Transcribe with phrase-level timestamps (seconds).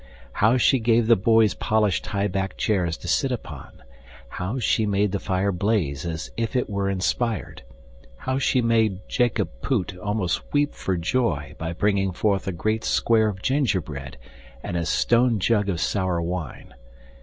[0.31, 3.83] How she gave the boys polished high backed chairs to sit upon,
[4.29, 7.61] how she made the fire blaze as if it were inspired,
[8.17, 13.27] how she made Jacob Poot almost weep for joy by bringing forth a great square
[13.27, 14.17] of gingerbread
[14.63, 16.73] and a stone jug of sour wine!